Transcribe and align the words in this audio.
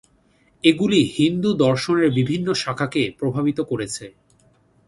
এগুলি 0.63 0.99
হিন্দু 1.17 1.49
দর্শনের 1.63 2.09
বিভিন্ন 2.11 2.47
শাখাকে 2.53 3.01
প্রভাবিত 3.19 3.59
করেছে। 3.61 4.05